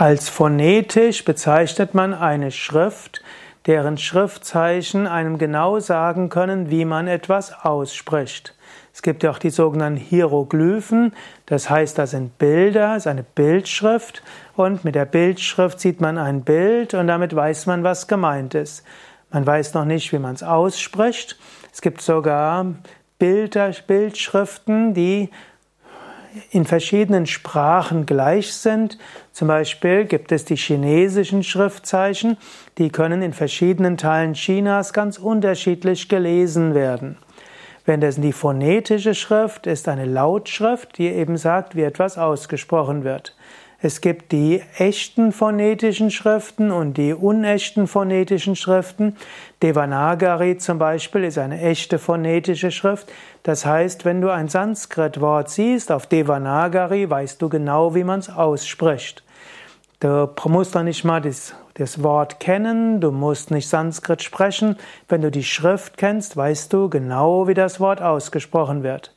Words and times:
Als 0.00 0.30
phonetisch 0.30 1.26
bezeichnet 1.26 1.92
man 1.92 2.14
eine 2.14 2.52
Schrift, 2.52 3.22
deren 3.66 3.98
Schriftzeichen 3.98 5.06
einem 5.06 5.36
genau 5.36 5.78
sagen 5.78 6.30
können, 6.30 6.70
wie 6.70 6.86
man 6.86 7.06
etwas 7.06 7.52
ausspricht. 7.66 8.54
Es 8.94 9.02
gibt 9.02 9.22
ja 9.22 9.30
auch 9.30 9.38
die 9.38 9.50
sogenannten 9.50 9.98
Hieroglyphen, 9.98 11.12
das 11.44 11.68
heißt, 11.68 11.98
das 11.98 12.12
sind 12.12 12.38
Bilder, 12.38 12.92
es 12.92 13.02
ist 13.02 13.08
eine 13.08 13.24
Bildschrift 13.24 14.22
und 14.56 14.86
mit 14.86 14.94
der 14.94 15.04
Bildschrift 15.04 15.78
sieht 15.78 16.00
man 16.00 16.16
ein 16.16 16.44
Bild 16.44 16.94
und 16.94 17.06
damit 17.06 17.36
weiß 17.36 17.66
man, 17.66 17.84
was 17.84 18.08
gemeint 18.08 18.54
ist. 18.54 18.84
Man 19.30 19.46
weiß 19.46 19.74
noch 19.74 19.84
nicht, 19.84 20.14
wie 20.14 20.18
man 20.18 20.34
es 20.34 20.42
ausspricht. 20.42 21.38
Es 21.74 21.82
gibt 21.82 22.00
sogar 22.00 22.64
Bilder, 23.18 23.70
Bildschriften, 23.86 24.94
die 24.94 25.28
in 26.50 26.64
verschiedenen 26.64 27.26
Sprachen 27.26 28.06
gleich 28.06 28.52
sind. 28.52 28.98
Zum 29.32 29.48
Beispiel 29.48 30.04
gibt 30.04 30.32
es 30.32 30.44
die 30.44 30.56
chinesischen 30.56 31.42
Schriftzeichen, 31.42 32.36
die 32.78 32.90
können 32.90 33.22
in 33.22 33.32
verschiedenen 33.32 33.96
Teilen 33.96 34.34
Chinas 34.34 34.92
ganz 34.92 35.18
unterschiedlich 35.18 36.08
gelesen 36.08 36.74
werden. 36.74 37.16
Währenddessen 37.84 38.22
die 38.22 38.32
phonetische 38.32 39.14
Schrift 39.14 39.66
ist 39.66 39.88
eine 39.88 40.04
Lautschrift, 40.04 40.98
die 40.98 41.08
eben 41.08 41.36
sagt, 41.36 41.74
wie 41.76 41.82
etwas 41.82 42.18
ausgesprochen 42.18 43.04
wird. 43.04 43.34
Es 43.82 44.02
gibt 44.02 44.32
die 44.32 44.62
echten 44.76 45.32
phonetischen 45.32 46.10
Schriften 46.10 46.70
und 46.70 46.98
die 46.98 47.14
unechten 47.14 47.86
phonetischen 47.86 48.54
Schriften. 48.54 49.16
Devanagari 49.62 50.58
zum 50.58 50.78
Beispiel 50.78 51.24
ist 51.24 51.38
eine 51.38 51.62
echte 51.62 51.98
phonetische 51.98 52.72
Schrift. 52.72 53.10
Das 53.42 53.64
heißt, 53.64 54.04
wenn 54.04 54.20
du 54.20 54.28
ein 54.28 54.48
Sanskrit-Wort 54.48 55.48
siehst 55.48 55.90
auf 55.92 56.06
Devanagari, 56.06 57.08
weißt 57.08 57.40
du 57.40 57.48
genau, 57.48 57.94
wie 57.94 58.04
man 58.04 58.20
es 58.20 58.28
ausspricht. 58.28 59.22
Du 60.00 60.28
musst 60.46 60.74
doch 60.74 60.82
nicht 60.82 61.04
mal 61.04 61.22
das, 61.22 61.54
das, 61.74 62.02
Wort 62.02 62.38
kennen, 62.38 63.00
du 63.00 63.10
musst 63.10 63.50
nicht 63.50 63.68
Sanskrit 63.68 64.22
sprechen. 64.22 64.76
Wenn 65.08 65.22
du 65.22 65.30
die 65.30 65.44
Schrift 65.44 65.96
kennst, 65.96 66.36
weißt 66.36 66.70
du 66.72 66.90
genau, 66.90 67.48
wie 67.48 67.54
das 67.54 67.80
Wort 67.80 68.02
ausgesprochen 68.02 68.82
wird. 68.82 69.14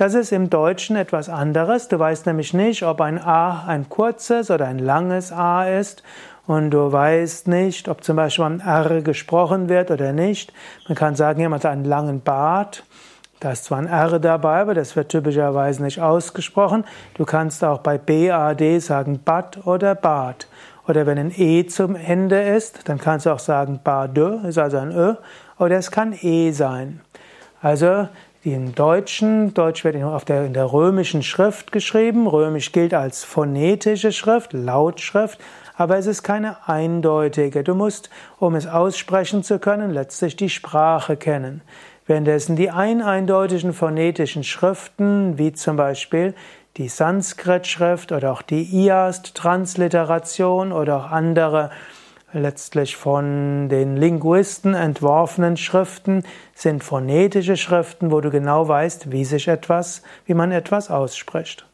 Das 0.00 0.14
ist 0.14 0.32
im 0.32 0.48
Deutschen 0.48 0.96
etwas 0.96 1.28
anderes. 1.28 1.88
Du 1.88 1.98
weißt 1.98 2.24
nämlich 2.24 2.54
nicht, 2.54 2.84
ob 2.84 3.02
ein 3.02 3.22
A 3.22 3.66
ein 3.66 3.90
kurzes 3.90 4.50
oder 4.50 4.66
ein 4.66 4.78
langes 4.78 5.30
A 5.30 5.68
ist. 5.68 6.02
Und 6.46 6.70
du 6.70 6.90
weißt 6.90 7.48
nicht, 7.48 7.86
ob 7.86 8.02
zum 8.02 8.16
Beispiel 8.16 8.46
ein 8.46 8.60
R 8.60 9.02
gesprochen 9.02 9.68
wird 9.68 9.90
oder 9.90 10.14
nicht. 10.14 10.54
Man 10.88 10.96
kann 10.96 11.16
sagen, 11.16 11.40
jemand 11.40 11.66
hat 11.66 11.72
einen 11.72 11.84
langen 11.84 12.22
Bart. 12.22 12.82
Da 13.40 13.52
ist 13.52 13.64
zwar 13.64 13.76
ein 13.76 13.88
R 13.88 14.18
dabei, 14.18 14.62
aber 14.62 14.72
das 14.72 14.96
wird 14.96 15.10
typischerweise 15.10 15.82
nicht 15.82 16.00
ausgesprochen. 16.00 16.84
Du 17.12 17.26
kannst 17.26 17.62
auch 17.62 17.80
bei 17.80 17.98
BAD 17.98 18.80
sagen 18.80 19.20
Bad 19.22 19.66
oder 19.66 19.94
Bad. 19.94 20.46
Oder 20.88 21.04
wenn 21.04 21.18
ein 21.18 21.32
E 21.36 21.66
zum 21.66 21.94
Ende 21.94 22.40
ist, 22.40 22.88
dann 22.88 22.96
kannst 22.96 23.26
du 23.26 23.30
auch 23.32 23.38
sagen 23.38 23.80
Bade, 23.84 24.40
ist 24.48 24.56
also 24.56 24.78
ein 24.78 24.92
Ö. 24.92 25.16
Oder 25.58 25.76
es 25.76 25.90
kann 25.90 26.14
E 26.22 26.52
sein. 26.52 27.02
Also 27.60 28.08
die 28.44 28.54
im 28.54 28.74
Deutschen, 28.74 29.52
Deutsch 29.52 29.84
wird 29.84 30.02
auf 30.02 30.24
der, 30.24 30.46
in 30.46 30.54
der 30.54 30.72
römischen 30.72 31.22
Schrift 31.22 31.72
geschrieben. 31.72 32.26
Römisch 32.26 32.72
gilt 32.72 32.94
als 32.94 33.22
phonetische 33.22 34.12
Schrift, 34.12 34.54
Lautschrift, 34.54 35.38
aber 35.76 35.98
es 35.98 36.06
ist 36.06 36.22
keine 36.22 36.56
eindeutige. 36.66 37.62
Du 37.62 37.74
musst, 37.74 38.08
um 38.38 38.54
es 38.54 38.66
aussprechen 38.66 39.42
zu 39.42 39.58
können, 39.58 39.90
letztlich 39.90 40.36
die 40.36 40.48
Sprache 40.48 41.16
kennen. 41.16 41.60
Währenddessen 42.06 42.56
die 42.56 42.70
eineindeutigen 42.70 43.74
phonetischen 43.74 44.42
Schriften, 44.42 45.36
wie 45.36 45.52
zum 45.52 45.76
Beispiel 45.76 46.34
die 46.76 46.88
Sanskrit-Schrift 46.88 48.10
oder 48.10 48.32
auch 48.32 48.42
die 48.42 48.62
IAST-Transliteration 48.62 50.72
oder 50.72 50.96
auch 50.96 51.10
andere 51.10 51.70
letztlich 52.32 52.96
von 52.96 53.68
den 53.68 53.96
Linguisten 53.96 54.74
entworfenen 54.74 55.56
Schriften 55.56 56.24
sind 56.54 56.84
phonetische 56.84 57.56
Schriften, 57.56 58.10
wo 58.10 58.20
du 58.20 58.30
genau 58.30 58.68
weißt, 58.68 59.10
wie 59.10 59.24
sich 59.24 59.48
etwas, 59.48 60.02
wie 60.26 60.34
man 60.34 60.52
etwas 60.52 60.90
ausspricht. 60.90 61.69